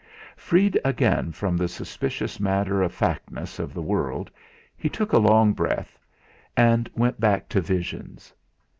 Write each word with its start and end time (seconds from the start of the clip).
Freed 0.35 0.81
again 0.83 1.31
from 1.31 1.55
the 1.55 1.67
suspicious 1.67 2.39
matter 2.39 2.81
of 2.81 2.91
factness 2.91 3.59
of 3.59 3.71
the 3.71 3.83
world, 3.83 4.31
he 4.75 4.89
took 4.89 5.13
a 5.13 5.19
long 5.19 5.53
breath, 5.53 5.99
and 6.57 6.89
went 6.95 7.19
back 7.19 7.47
to 7.49 7.61
visions. 7.61 8.33